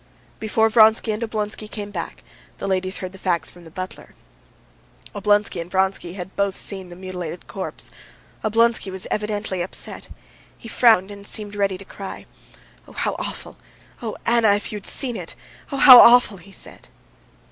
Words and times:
Before 0.39 0.67
Vronsky 0.67 1.11
and 1.11 1.21
Oblonsky 1.21 1.67
came 1.69 1.91
back 1.91 2.23
the 2.57 2.67
ladies 2.67 2.97
heard 2.97 3.11
the 3.11 3.19
facts 3.19 3.51
from 3.51 3.65
the 3.65 3.69
butler. 3.69 4.15
Oblonsky 5.13 5.61
and 5.61 5.69
Vronsky 5.69 6.13
had 6.13 6.35
both 6.35 6.57
seen 6.57 6.89
the 6.89 6.95
mutilated 6.95 7.45
corpse. 7.45 7.91
Oblonsky 8.43 8.89
was 8.91 9.05
evidently 9.11 9.61
upset. 9.61 10.09
He 10.57 10.67
frowned 10.67 11.11
and 11.11 11.27
seemed 11.27 11.55
ready 11.55 11.77
to 11.77 11.85
cry. 11.85 12.25
"Ah, 12.87 12.93
how 12.93 13.15
awful! 13.19 13.57
Ah, 14.01 14.13
Anna, 14.25 14.55
if 14.55 14.71
you 14.71 14.77
had 14.77 14.87
seen 14.87 15.15
it! 15.15 15.35
Ah, 15.71 15.77
how 15.77 15.99
awful!" 15.99 16.37
he 16.37 16.51
said. 16.51 16.87